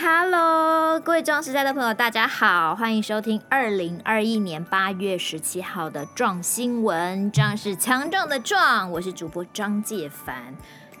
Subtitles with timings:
[0.00, 7.28] Hello，各位壮时代的朋友，大家好，欢迎收听二零二一年八月十七号的壮新闻。
[7.32, 10.54] 壮是强壮的壮，我是主播张介凡。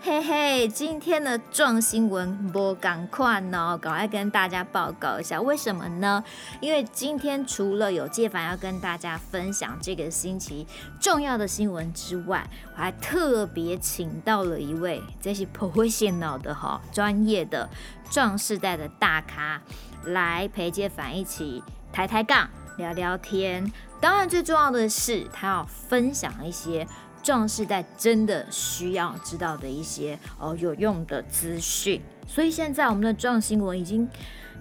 [0.08, 6.24] 嘿嘿，今天的壮新闻不赶快呢，赶快跟大家报告一下，为什么呢？
[6.62, 10.66] 因为今天除了有介凡要跟大家分享这个星期
[10.98, 17.68] 重要的新闻之外，我还特别请到了一位这是 professional 的哈，专业的
[18.08, 19.60] 壮世代的大咖
[20.04, 21.62] 来陪介凡一起
[21.92, 22.48] 抬抬杠、
[22.78, 23.70] 聊聊天。
[24.00, 26.88] 当然，最重要的是他要分享一些。
[27.22, 34.08] 壮士代真的需要知道的一些哦有用的资讯，所以现在我们的壮新闻已经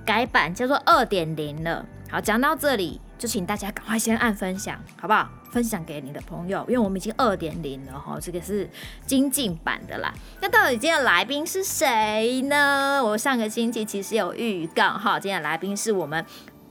[0.05, 1.85] 改版叫做二点零了。
[2.09, 5.29] 好，讲到这里就请大家赶快先按分享，好不好？
[5.51, 8.69] 分享给你的朋友，因为我们已经二点零了哈，这个是
[9.05, 10.13] 精进版的啦。
[10.41, 13.01] 那到底今天的来宾是谁呢？
[13.03, 16.23] 我上个星期其实有预告哈，今天的来宾是我们。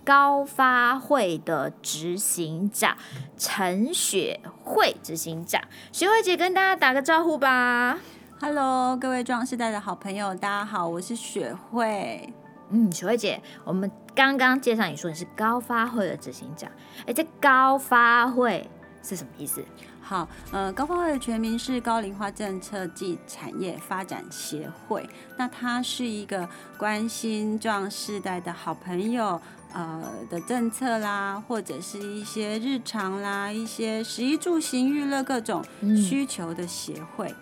[0.07, 2.97] 高发会的执行长
[3.37, 7.99] 陈雪慧执行长，雪慧姐跟大家打个招呼吧。
[8.41, 12.33] Hello，各位壮世代的好朋友，大家好，我是雪慧。
[12.71, 16.71] 嗯，雪慧姐，我们刚刚介绍你说你是高发会的执行长，
[17.05, 18.71] 哎，这高发会
[19.03, 19.65] 是什么意思？
[20.01, 25.05] 好，呃，高发会的全名是高龄化政策暨产业发展协会，
[25.37, 29.41] 那它是一个关心壮世代的好朋友。
[29.73, 35.65] 呃的政策啦，或者是一些日常啦，一些食衣住行娱乐各种
[35.97, 37.35] 需求的协会。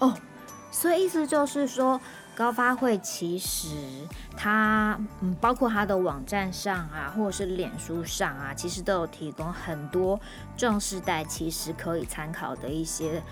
[0.00, 0.14] 嗯、哦，
[0.70, 2.00] 所以意思就是说，
[2.34, 3.68] 高发会其实
[4.36, 10.20] 它嗯，包括它的网站上啊，或者是脸书上啊，其实都有提供很多
[10.56, 13.22] 壮世代其实可以参考的一些。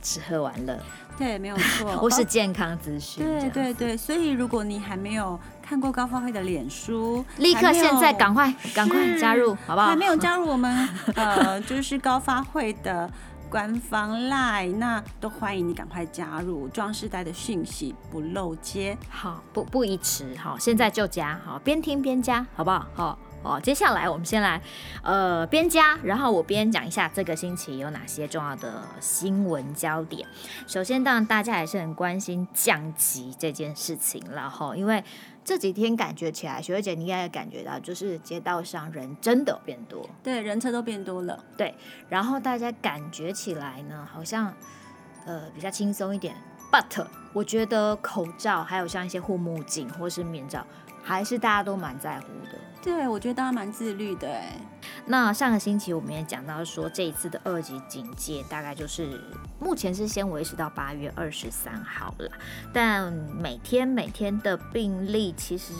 [0.00, 0.78] 吃喝玩乐，
[1.18, 3.24] 对，没有错， 或是健康资讯。
[3.24, 9.86] 对对对，所以如果你还没有看过高发会的脸书，立刻现在赶快赶快加入，好不好？
[9.86, 13.10] 还没有加入我们呃， 就是高发会的
[13.48, 16.68] 官方 LINE，那都欢迎你赶快加入。
[16.68, 22.86] 壮世代的讯息不漏接，好，不不宜迟，好，现在就加，好，边听边加，好不好？
[22.94, 23.18] 好。
[23.44, 24.60] 哦，接下来我们先来，
[25.02, 30.26] 呃，边加，然后我边讲一下这个星期有哪些重要的新闻焦点。
[30.66, 35.04] 首先，当然大家还是很关心降级这件事情了哈，因为
[35.44, 41.74] 这几天感觉起来，雪慧姐你应该也感觉到，就是街道上人真的变多，对，人车都变多了，对，
[42.08, 44.54] 然后大家感觉起来呢，好像
[45.26, 46.34] 呃比较轻松一点
[46.72, 50.66] ，but 我觉得口罩还有像一些护目镜或是面罩，
[51.02, 52.58] 还是大家都蛮在乎的。
[52.84, 54.60] 对，我觉得大家蛮自律的哎。
[55.06, 59.18] 那上个星期我们也讲到说，这一次的二级警戒大概就是
[59.58, 62.30] 目前是先维持到八月二十三号了，
[62.74, 65.72] 但每天每天的病例其实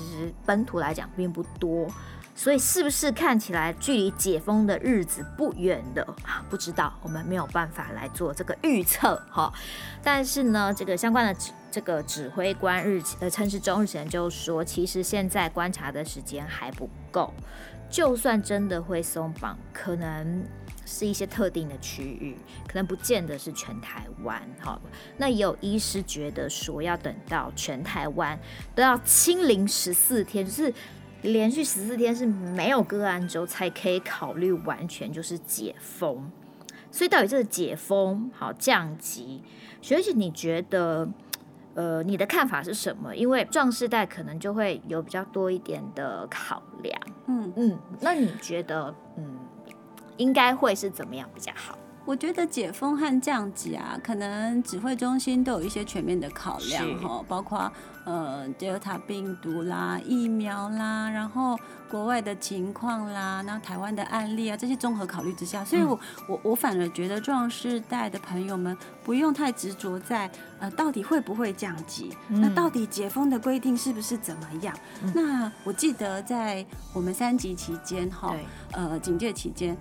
[0.46, 1.86] 本土来讲并不多，
[2.34, 6.06] 所以是不是看起来距离解封的日子不远的？
[6.50, 9.52] 不知道，我们没有办法来做这个预测哈。
[10.02, 11.40] 但是呢，这个相关的。
[11.74, 17.34] 这个指挥官日呃陈时中日前就说，其实现在观察的时间还不够，
[17.90, 20.44] 就算真的会松绑，可能
[20.86, 24.40] 是一些特定的区域，可能不见得是全台湾。
[24.60, 24.80] 哈，
[25.16, 28.38] 那也有医师觉得说，要等到全台湾
[28.72, 30.72] 都要清零十四天，就是
[31.24, 36.30] 连续十四天是没有个案之后，才可以考虑完全就是解封。
[36.90, 39.42] 所以到底这个解封好降级，
[39.82, 41.08] 学姐你觉得？
[41.76, 43.16] 呃，你的看法是什么？
[43.16, 46.96] 因为壮士代可能就会有比较多一点的考量。
[47.26, 49.24] 嗯嗯，那你觉得，嗯，
[50.16, 51.76] 应该会是怎么样比较好？
[52.04, 57.70] 我觉得解封和降级啊，可能指挥中心都有一些全面的考量哈，包括
[58.04, 74.76] 呃德尔塔病毒啦、疫苗啦，然后国外的情况啦，那台湾的案例啊，这些综合考虑之下，所以我、嗯、我我反而觉得壮世代的朋友们不用太执着在呃到底会不会降级，嗯、那到底解封的规定是不是怎么样？
[75.02, 78.36] 嗯、那我记得在我们三级期间哈，
[78.72, 79.74] 呃警戒期间。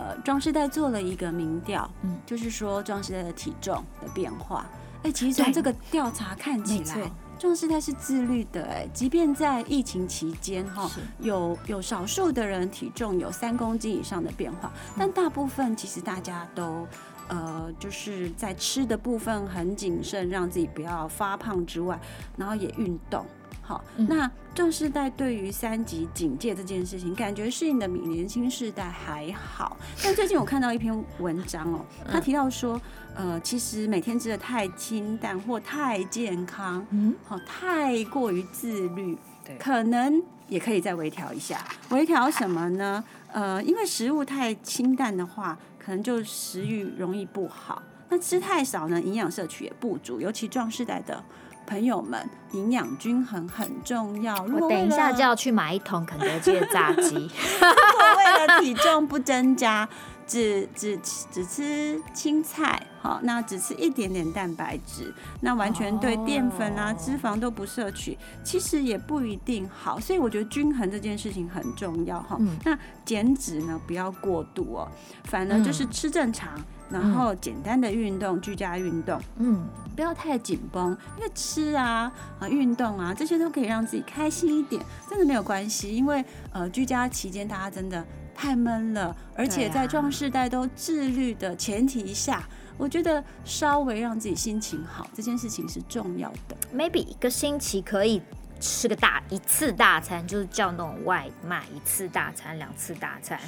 [0.00, 4.64] 呃，庄世代做了一个民调，嗯，就是说庄世代的体重的变化。
[5.02, 8.64] 哎、欸，其实从这个调查看起来，壮世代是自律的。
[8.64, 16.86] 哎，即便在疫情期间，哈，有有少数的人体重有三公斤以上的变化，但大部分其实大家都，
[17.28, 22.00] 呃，就是在吃的部分很谨慎，让自己不要发胖之外，
[22.38, 23.26] 然后也运动。
[23.70, 29.76] 好，那壮世代对于三级警戒这件事情，感觉适应的比年轻世代还好。
[30.02, 32.82] 但最近我看到一篇文章哦，他提到说，
[33.14, 41.64] 呃，其实每天吃的太清淡或太健康，嗯，好，太过于自律，对，可能也可以再微调一下。
[41.90, 43.04] 微调什么呢？
[43.30, 47.80] 呃，因为食物太清淡的话，可能就食欲容易不好。
[48.08, 51.22] 那吃太少呢，营养摄取也不足，尤其壮世代的
[51.70, 54.34] 朋友们，营养均衡很重要。
[54.42, 57.14] 我等一下就要去买一桶肯德基的炸鸡。
[57.14, 59.88] 为了体重不增加，
[60.26, 60.98] 只只
[61.30, 70.00] 只吃青菜，好，那只吃一点点蛋白质，那完全对淀粉啊、脂肪都不摄取，其实也不一定好。
[70.00, 72.36] 所以我觉得均衡这件事情很重要哈。
[72.64, 74.88] 那减脂呢，不要过度哦，
[75.22, 76.60] 反而就是吃正常。
[76.90, 79.64] 然后简单的运动，居家运动，嗯，
[79.94, 85.94] 不要太紧绷，因为吃啊啊运动啊这些都可以让自己开心一点，真的没有关系。
[85.94, 88.04] 因为呃居家期间大家真的
[88.34, 96.56] 太闷了，而且在壮世代都自律的前提下，啊、我觉得稍微让自己心情好这件事情是重要的。
[96.74, 98.20] Maybe 一个星期可以
[98.58, 103.38] 吃个大一次大餐，就是叫那种外卖，一次大餐两次大餐，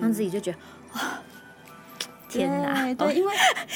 [0.00, 0.58] 让自己就觉得
[0.94, 1.00] 哇。
[2.28, 3.32] 天呐，对，因为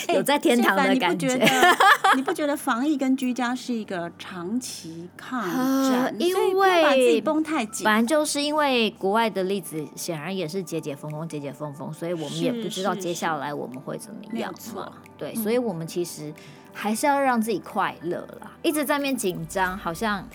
[0.14, 1.26] 有在天堂的感觉。
[1.28, 1.76] 你不觉得？
[2.16, 5.42] 你不觉得防疫跟居家是一个长期抗
[5.90, 6.14] 战？
[6.18, 7.84] 因为把自己绷太紧。
[7.84, 14.92] 反正就是因为国外的例子显然也是解解封封、解解封封，所以我们也不知道接下来我们会怎么样嘛。
[15.16, 16.32] 对，所以我们其实
[16.72, 18.50] 还是要让自己快乐啦。
[18.62, 20.26] 一直在那边紧张，好像。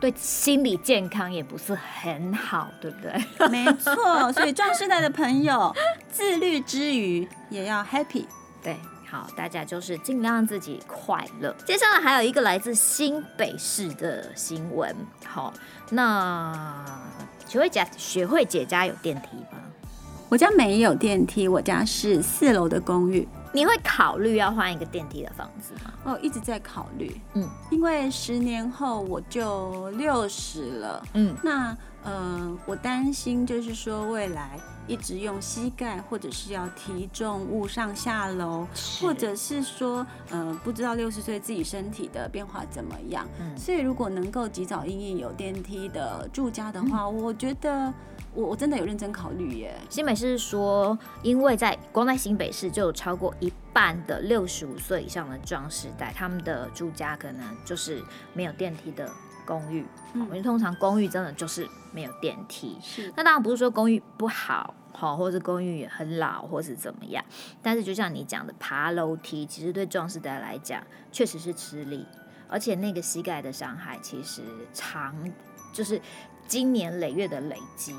[0.00, 3.48] 对心理健康也不是很好，对不对？
[3.48, 5.74] 没错，所以壮世代的朋友
[6.10, 8.24] 自律之余也要 happy。
[8.62, 8.76] 对，
[9.08, 11.54] 好，大家就是尽量让自己快乐。
[11.66, 14.94] 接下来还有一个来自新北市的新闻，
[15.26, 15.52] 好，
[15.90, 16.82] 那
[17.46, 19.58] 学会姐学会姐家有电梯吗？
[20.28, 23.28] 我家没有电梯，我家是四楼的公寓。
[23.52, 25.92] 你会考虑要换一个电梯的房子吗？
[26.04, 27.20] 哦，一直在考虑。
[27.34, 31.02] 嗯，因为十年后我就六十了。
[31.14, 38.66] 嗯，那呃，我担心就是说未来一直用膝盖，或者是要提重物上下楼，
[39.02, 43.26] 或者是说呃，不知道六十岁自己身体的变化怎么样。
[43.40, 47.92] 嗯，所以如果能够及早应应有电梯的住家的话，嗯，我觉得。
[48.34, 49.74] 我我真的有认真考虑耶。
[49.88, 59.10] 新北市是说，因为在光在新北市就有超过一半的六十五岁以上的壮世代，他们的住家可能就是没有电梯的
[59.44, 59.84] 公寓。
[60.14, 62.78] 嗯，因为通常公寓真的就是没有电梯。
[62.80, 63.12] 是。
[63.16, 67.24] 那当然不是说公寓不好，好，或者公寓也很老，或是怎么样。
[67.60, 72.06] 但是就像你讲的，爬楼梯其实对壮士代来讲确实是吃力，
[72.48, 74.42] 而且那个膝盖的伤害其实
[74.72, 75.14] 长
[75.72, 76.00] 就是。
[76.50, 77.94] 经年累月的累积，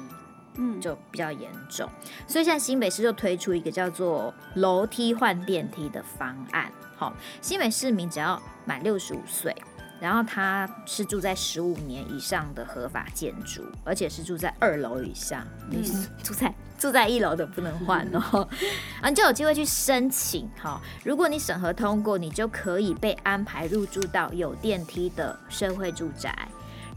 [0.55, 1.89] 嗯，就比较严重，
[2.27, 6.69] 所以现在新北市就推出一个叫做楼梯换电梯的方案。
[6.97, 9.55] 好，新北市民只要满六十五岁，
[10.01, 18.45] 然后他是住在十五年以上的合法建筑，而且是住在二楼以上，你是住在住在一楼的不能换哦，
[19.01, 20.49] 啊，你就有机会去申请。
[20.59, 26.49] 好，如果你审核通过，你就可以被安排入住到有电梯的社会住宅。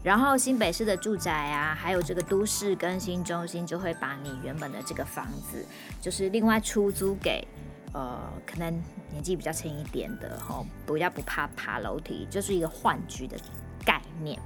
[0.05, 5.65] 然后新北市的住宅啊，还有这个都市更新中心就会把你原本的这个房子，
[5.99, 7.43] 就是另外出租给，
[7.91, 8.71] 呃，可能
[9.09, 13.35] 年纪比较轻一点的，吼，比较不怕爬楼梯，就是一个换居的
[13.83, 14.39] 概念。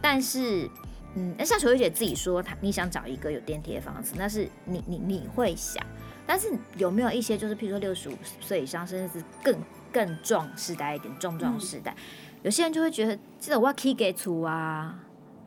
[0.00, 0.70] 但是，
[1.16, 5.84] 嗯，那像球球姐自己说，她你想找一个有电梯的房子，那是你你你会想，
[6.24, 9.60] 但是有没有一些就是，譬如说六十五岁以上，甚至是更
[9.92, 11.96] 更壮世代一点，壮壮世代。
[12.42, 14.94] 有些人就会觉得，这种我可以给出啊，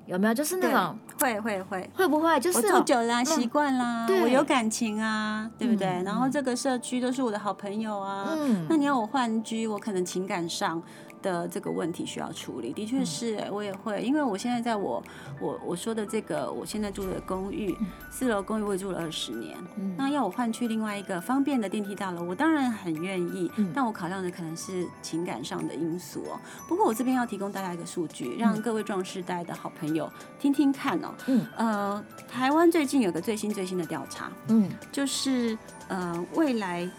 [0.06, 0.34] 有没有？
[0.34, 2.40] 就是那种会会会会不会？
[2.40, 5.88] 就是我住久了习惯啦，我有感情啊，对不对？
[5.88, 10.82] 嗯、然后这个社区都是我的好朋友啊，嗯、那你要我换居，我可能情感上。
[11.24, 15.02] 的这个问题需要处理，的确是，我也会，因为我现在在我
[15.40, 17.76] 我我说的这个我现在住的公寓，
[18.12, 19.58] 四楼公寓我也住了二十年，
[19.98, 26.40] 那要我换去另外一个方便的电梯大楼，我当然很愿意，但我考量的可能是情感上的因素哦。
[26.68, 31.14] 不过我这边要提供大家一个数据，让各位壮士代的好朋友听听看哦。
[31.28, 36.90] 嗯，呃，台湾最近有个最新最新的调查，嗯，就是呃未来。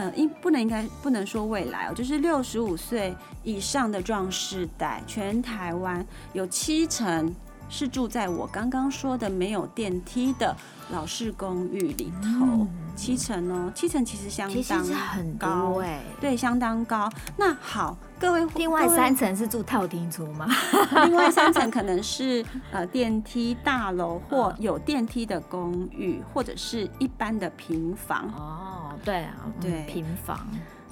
[0.00, 3.14] 嗯，应不能应该不能说未来哦，就是六十五岁
[3.44, 7.34] 以上的壮世代，全台湾有七成
[7.68, 10.56] 是住在我刚刚说的没有电梯的
[10.90, 17.10] 老式公寓里头，嗯、七成哦，七成其实相当很高哎，对，相当高。
[17.36, 20.46] 那好，各位，另外三层是住套厅租吗？
[21.06, 28.94] 另外三层可能是呃电梯大楼或有电梯的公寓，或者是一般的平房哦。
[29.02, 30.38] 对啊，对，平房。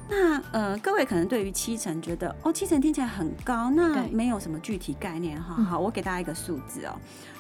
[0.08, 5.54] 那呃，各位可能对于七层觉得哦，七层听起来很高，那没有什么具体概念哈。
[5.64, 6.96] 好，我给大家一个数字哦，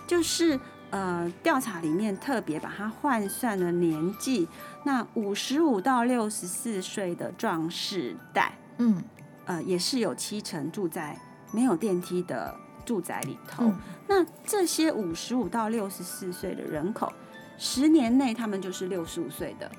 [0.06, 4.46] 就是呃，调查里面特别把它换算了年纪，
[4.84, 9.02] 那五十五到六十四岁的壮士代，嗯，
[9.48, 11.18] 呃，也是有七成住在
[11.52, 13.64] 没有电梯的住宅里头。
[13.64, 17.10] 嗯、那这些五十五到六十四岁的人口，
[17.56, 19.70] 十年内他们就是六十五岁的。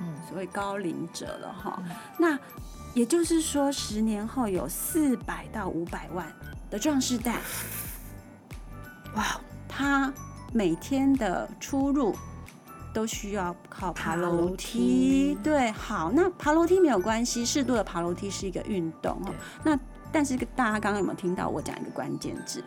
[0.00, 2.38] 嗯，所谓高龄者了哈，嗯、那
[2.94, 6.26] 也就是说，十年后有四百到五百万
[6.70, 7.40] 的壮士代，
[9.14, 10.10] 哇，他
[10.50, 12.16] 每天的出入
[12.94, 15.36] 都需要靠爬楼梯。
[15.42, 19.32] 对，好，那爬楼梯没有关系，适度的爬楼梯是一个运动哈。
[19.64, 19.78] 那
[20.12, 22.62] 但是大家刚刚有没有听到我讲一个关键字？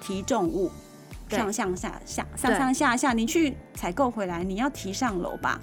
[0.00, 0.70] 提重物，
[1.28, 5.58] 上上下下，上上下下，你去采购回来，你要提上楼吧？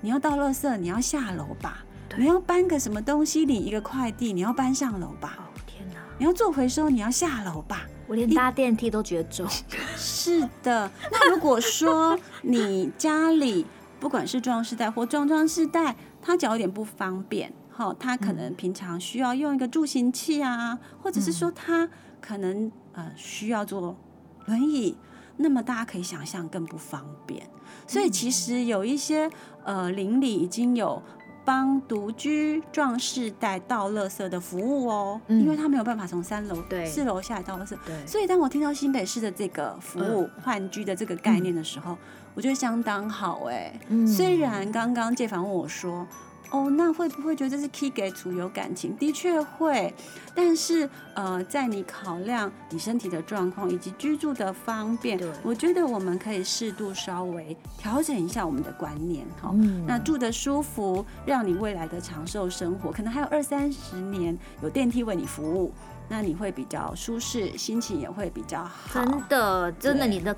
[0.00, 1.84] 你要到垃圾，你要下楼吧？
[2.08, 5.38] 对你要搬个什么东西，领一个快递，你要搬上楼吧？
[5.38, 6.00] 哦天哪！
[6.18, 7.82] 你要做回收，你要下楼吧？
[8.12, 9.48] 我连搭电梯都觉得重。
[9.96, 13.64] 是的，那如果说你家里
[13.98, 21.88] 不管是壮世代或壮壮世代，他脚有点不方便，哈，他可能平常需要用一个助行器啊，或者是说他
[22.20, 23.96] 可能呃需要坐
[24.44, 24.94] 轮椅。
[25.38, 27.48] 那么大家可以想象更不方便，
[27.86, 29.30] 所以其实有一些
[29.64, 31.02] 呃邻里已经有
[31.44, 36.56] 帮独居壮士带倒垃圾的服务哦，嗯、因为他没有办法从三楼
[36.86, 41.98] 四楼下来倒垃圾，所以当我听到新北市的这个服务换居的这个概念的时候，嗯、
[42.34, 43.72] 我觉得相当好哎。
[43.88, 46.06] 嗯、虽然刚刚介凡问我说。
[46.52, 48.94] 哦，那会不会觉得这是 key 给主有感情？
[48.96, 49.92] 的确会，
[50.34, 59.50] 但是呃，在你考量你身体的状况以及居住的方便，对我觉得我们可以适度稍微调整一下我们的观念哈。
[59.54, 65.72] 嗯、那住的舒服，让你未来的长寿生活，可能还有二三十年有电梯为你服务，
[66.08, 69.04] 那你会比较舒适，心情也会比较好。
[69.04, 70.36] 真的，真的，你的。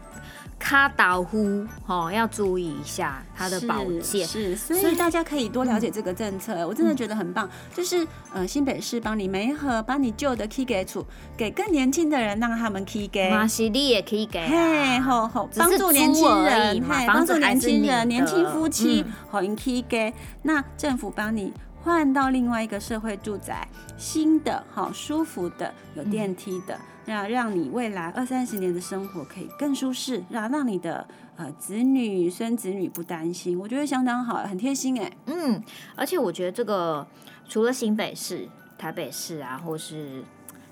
[0.57, 7.47] 卡岛呼，哦，要注意一下它的保健，是，所以大家可以多了解这个政策，嗯、我真的觉得很棒。
[7.75, 11.05] 就是呃，新北市帮你媒合，把你旧的 key 给处，
[11.37, 13.31] 给更年轻的人，让他们 key 给。
[13.31, 20.15] 马西利也可以给，嘿，好好帮助年轻人，嘿，帮助年轻人，年轻夫妻，好用 key 给。
[20.43, 21.53] 那政府帮你。
[21.85, 35.13] 换到另外一个社会住宅，新的好舒服的有电梯的，让、嗯、让你未来二三十年的生活可以更舒适，让让你的呃子女孙子女不担心，我觉得相当好，很贴心哎。
[35.27, 35.63] 嗯，
[35.95, 37.07] 而且我觉得这个
[37.47, 38.49] 除了新北市、
[38.79, 40.25] 台北市啊，或是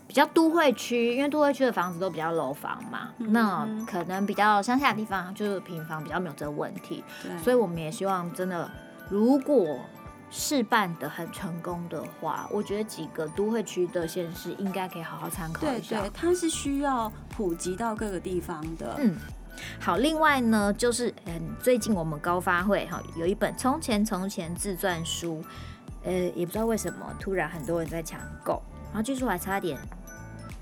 [0.07, 8.71] 比较都会区，因为都会区的房子都比较楼房嘛，嗯、那可能比较乡下的地方就是平房比较没有这个问题，对所以我们也希望真的
[9.11, 9.79] 如果。
[10.35, 16.01] 试办的很成功的话，我觉得几个都会区的县市应该可以好好参考一下。
[16.01, 18.97] 对对，它是需要普及到各个地方的。
[18.99, 19.15] 嗯，
[19.79, 19.99] 好。
[19.99, 25.45] 另外呢，就是嗯，最近我们高发会哈有一本《从前从前》自传书，
[26.03, 29.79] 呃，也不知道为什么突然很多人在抢购，然后据说还差点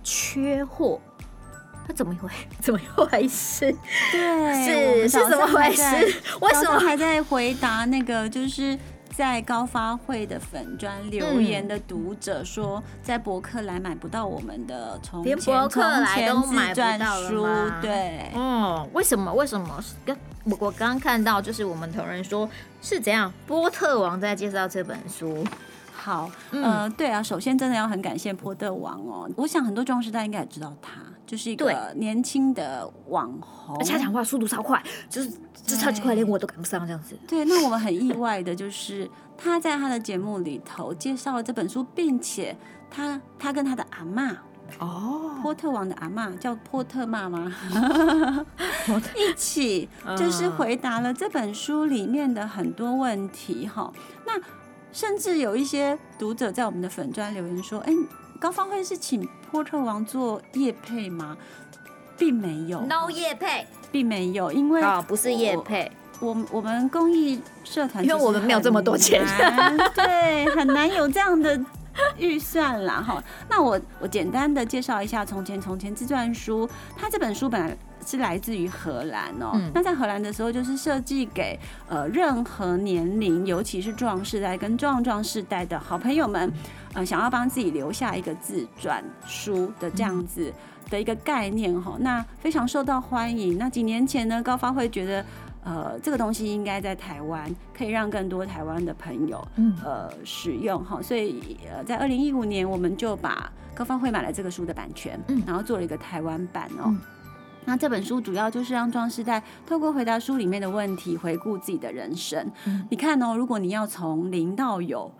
[0.02, 1.00] 缺货，
[1.86, 3.72] 那怎么回 怎么一回事？
[4.10, 5.82] 对，是是怎么回事？
[6.40, 8.76] 为什么还在回答那个就是？
[9.20, 15.68] 在高发会的粉专留言的读者说，在博客来买不到我们的从前从
[16.06, 16.98] 前自传
[17.28, 17.46] 书，
[17.82, 19.30] 对，嗯，为什么？
[19.34, 19.78] 为什么？
[20.06, 22.48] 跟我我刚刚看到，就是我们同仁说
[22.80, 25.44] 是怎样，波特王在介绍这本书。
[26.02, 30.92] 好，嗯、呃，对啊，首先真的要很感谢波特王哦，我想很多壮世代应该也知道他。
[31.26, 35.30] 就是一个年轻的网红，而且他讲话速度超快，就是
[35.64, 37.16] 就超级快，连我都赶不上这样子。
[37.28, 42.56] 对，那我们很意外的就是他在他的节目里头介绍了这本书，并且
[42.90, 44.34] 他他跟他的阿嬷
[44.80, 47.52] 哦，波特王的阿嬷叫波特妈妈，
[49.14, 53.92] 一起就是回答了这本书里面的很多问题哈。
[54.26, 54.32] 那
[54.92, 57.92] 甚至有一些读者在我们的粉砖留言说：“哎。”
[58.40, 61.36] 高方会是请波特王做夜配吗？
[62.16, 69.22] 并没有，no 业配，并没有，因为哦，不是夜配，我我们公益社团，因为我们没有这么多钱，
[69.94, 71.60] 对，很难有这样的
[72.16, 73.22] 预算啦哈。
[73.50, 76.66] 那我我简单的介绍一下《从前从前》自传书，
[76.96, 77.76] 它这本书本来。
[78.06, 86.52] 是来自于荷兰哦，嗯、那在荷兰的时候，就是设计给呃任何年龄，尤其是壮世代跟壮壮世代的好朋友们，
[86.94, 90.52] 呃，想要帮自己留下一个自传书的这样子
[90.88, 93.58] 的一个概念哈、哦，那非常受到欢迎。
[93.58, 95.24] 那几年前呢，高发会觉得
[95.62, 99.46] 呃，这个东西应该在台湾可以让更多台湾的朋友
[99.84, 101.00] 呃使用哈。
[101.02, 106.94] 所以呃，在二零一五年，我们就把高方会买了这个书的版权，嗯然后做了一个台湾版哦。
[107.64, 112.50] 那这本书主要就是让壮世代透过回答书里面的问题，回顾自己的人生。
[112.90, 115.12] 你看哦，如果你要从零到有。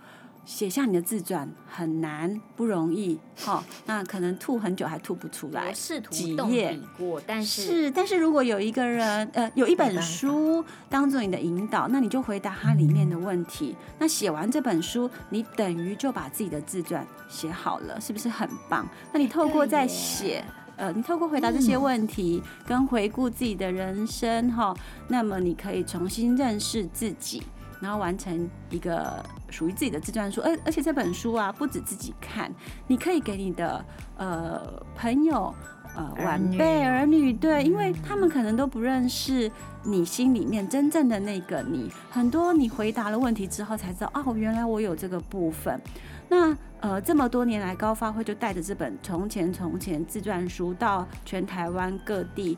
[0.46, 5.72] 写下你的自传很难，不容易，哈，那可能吐很久还吐不出来。
[5.72, 13.76] 试图几页过，但是是，但是如果有一个人，呃，有一本书当做你的引导，那你就回答它里面的问题。
[13.98, 18.88] 那写完这本书，你等于就把自己的自传写好了，是不是很棒？
[19.12, 20.42] 那你透过在写，
[20.80, 24.74] 呃，你透过回答这些问题跟回顾自己的人生，哈，
[25.08, 27.42] 那么你可以重新认识自己。
[27.80, 32.50] 然后完成一个属于自己的自传书，而而且这本书啊，不止自己看，
[32.86, 33.82] 你可以给你的
[34.18, 35.54] 呃朋友、
[36.00, 39.50] 呃晚辈、儿女，对，因为他们可能都不认识
[39.84, 41.90] 你心里面真正的那个你。
[42.08, 45.78] 很多你回答了问题之后才知道，哦，原来我有这个部分。
[46.30, 52.56] 那呃这么多年来，高发会就带着这本《从前从前》自传书到全台湾各地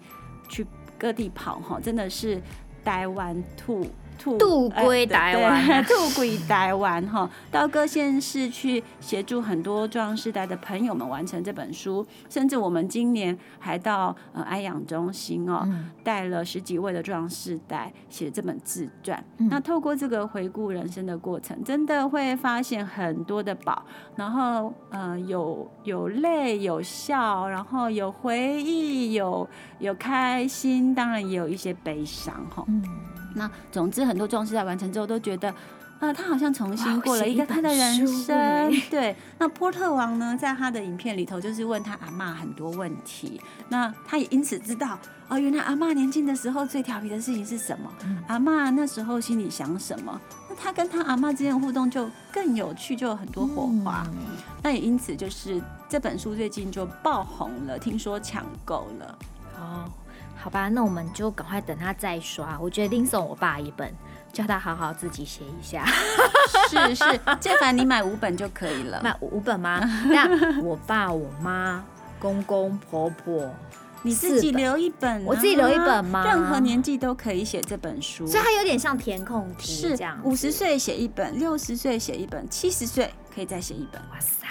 [0.49, 0.65] 去
[0.97, 2.41] 各地跑，哈，真的是
[2.85, 3.85] 台湾兔。
[4.39, 15.69] 渡归台湾， 渡归台湾哈，到各县市去协助很多壮士代的朋友们完成这本书，甚至我们今年还到呃安养中心哦，
[16.05, 19.23] 带了十几位的壮士代写这本自传。
[19.51, 23.85] 那透过这个回顾人生的过程，真的会发现很多的宝，
[24.17, 29.49] 然后呃有有泪有笑，然后有回忆有
[29.79, 32.65] 有开心，当然也有一些悲伤哈。
[33.35, 35.57] 那总之，很多壮士在完成之后都觉得，啊、
[36.01, 38.71] 呃，他好像重新过了一个他的人生。
[38.91, 44.99] 对，那波特王呢，在他的影片里头就是问他阿妈很多问题，那他也因此知道，
[45.29, 47.91] 哦，原来阿妈年轻的时候最调皮的事情是什么？
[48.05, 50.21] 嗯、阿妈那时候心里想什么？
[50.49, 54.05] 那他跟他阿妈之间的互动就更有趣，就有很多火花。
[54.13, 59.19] 嗯、那也因此，就是这本书最近就爆红了，听说抢购了。
[59.59, 59.91] 哦。
[60.43, 62.59] 好吧，那我们就赶快等他再刷。
[62.61, 63.95] 我决定送我爸一本，
[64.33, 65.85] 叫他好好自己写一下。
[66.69, 67.05] 是是，
[67.39, 69.01] 建凡你买五本就可以了。
[69.05, 69.81] 买五本吗？
[70.07, 71.85] 那我爸、我妈、
[72.19, 73.55] 公公婆婆，
[74.03, 75.25] 你自己留一本啊。
[75.25, 76.25] 我自己留一本吗？
[76.25, 80.19] 任何年纪都可以写这本书，所以它有点像填空题是这样。
[80.25, 84.03] 五十岁写一本，六十岁写一本，七十岁可以再写一本。
[84.11, 84.45] 哇塞，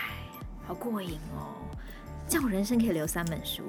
[0.66, 1.60] 好过瘾哦！
[2.32, 3.62] 这样我人生可以留三本书。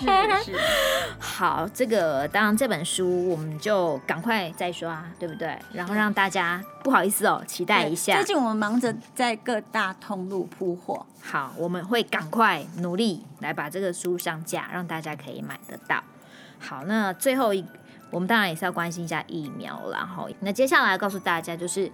[0.00, 0.06] 是
[0.44, 0.58] 是。
[1.16, 5.56] 好，这个当然这本书我们就赶快再刷，对不对？
[5.72, 8.14] 然后让大家不好意思哦，期待一下。
[8.14, 11.06] 最近我们忙着在各大通路铺货。
[11.22, 16.02] 好，我们会赶快努力来把这个书上架，让大家可以买得到。
[16.58, 17.64] 好，那最后一，
[18.10, 21.88] 我们当然也是要关心一下疫苗，然后那接下来告诉大家就是。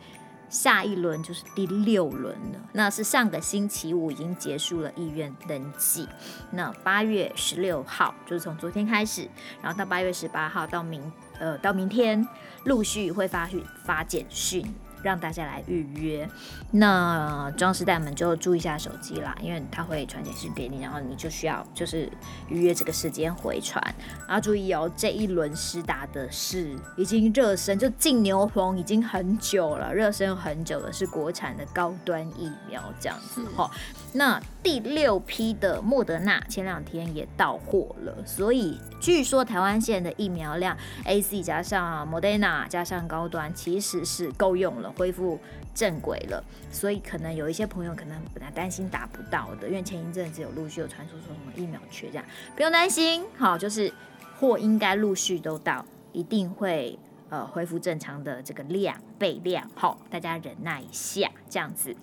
[0.50, 6.06] 下一轮就是第六轮了，那是上个星期五已经结束了意愿登记，
[6.50, 9.26] 那八月十六号就是从昨天开始，
[9.62, 11.00] 然后到八月十八号到明
[11.38, 12.26] 呃到明天
[12.64, 14.66] 陆续会发去发简讯。
[15.02, 16.28] 让大家来预约，
[16.70, 22.10] 那装饰代们就注意一下手机啦，因为他会传简讯给你，然后你就需要就是
[22.48, 23.82] 预约这个时间回传。
[24.26, 33.70] 然后注意哦，这一轮施打的是已经热身，就进牛棚已经很久了，热身很久了，是国产的高端疫苗这样子哈。
[34.12, 44.92] 那第六批的莫德纳前两天也到货了，所以据说台湾现的疫苗量，A C 加上莫德纳加上高端其实是够用了。
[44.98, 45.38] 恢复
[45.74, 52.24] 正轨了，所以可能有一些朋友可能本来担心打不到的，因为前一阵子有陆续有传出说什么疫苗缺，这样
[52.56, 53.92] 不用担心，好，就是
[54.38, 61.94] 货应该陆续都到，一定会呃恢复正常的这个量备量，好，大家忍耐一下，这样子。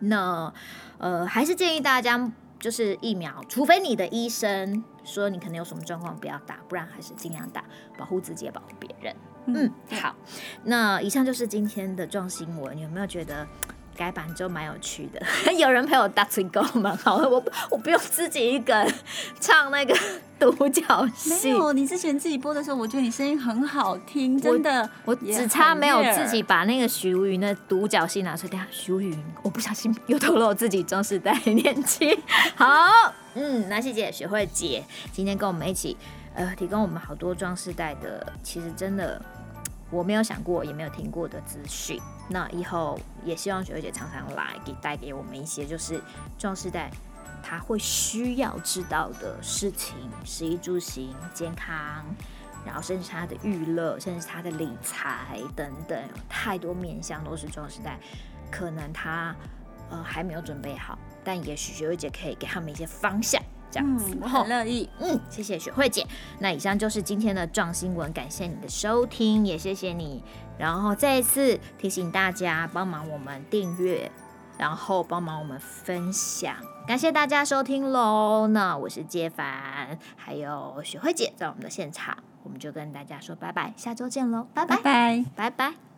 [0.00, 0.52] 那
[0.98, 7.62] 呃还是建议大家就是疫苗，除非你的医生说你可能有什么状况不要打，不然还是尽量打，
[7.98, 9.14] 保护自己也保护别人。
[9.46, 10.14] 嗯，好，
[10.64, 12.78] 那以上就是今天的撞新闻。
[12.78, 13.46] 有没有觉得
[13.94, 15.20] 改版之后蛮有趣的？
[15.52, 18.94] 有人陪我打嘴歌蛮好的，我我不用自己一个人
[19.38, 19.94] 唱那个
[20.52, 21.30] 独角戏。
[21.30, 24.88] 没有，你之前自己播的时候，我觉得你声音很好听，真的。
[25.04, 28.50] 我，我只差没有自己把那个许茹芸的独角戏拿出来。
[28.50, 32.18] 等下，许茹芸，我不小心又透露自己壮世代年纪。
[32.54, 32.68] 好，
[33.34, 35.96] 嗯，那谢谢雪慧姐今天跟我们一起，
[36.34, 39.20] 呃，提供我们好多装饰带的，其实真的。
[39.90, 42.00] 我没有想过，也没有听过的资讯。
[42.28, 46.00] 那以后也希望雪慧姐常常来，给带给我们一些就是
[46.36, 46.90] 壮世代
[47.46, 52.04] 他会需要知道的事情，食衣住行、健康、
[52.64, 58.00] 然后甚至他的娱乐，甚至他的理财等等，太多面向都是壮时代，
[58.50, 59.36] 可能他
[59.90, 63.42] 呃还没有准备好，但也许学慧姐可以给他们一些方向。
[63.70, 64.88] 这样子，嗯，我很乐意。
[65.00, 66.06] 嗯，谢谢雪慧姐。
[66.38, 70.22] 那以上就是今天的壮新闻，感谢你的收听，也谢谢你。
[70.56, 74.12] 然后再一次提醒大家，帮忙我们订阅，
[74.56, 76.54] 然后帮忙我们分享，
[76.86, 78.46] 感谢大家收听喽。
[78.48, 85.24] 那我是杰凡，还有雪慧姐在我们的现场，我们就跟大家说拜拜，下周见喽，拜拜，拜拜。
[85.34, 85.93] 拜拜。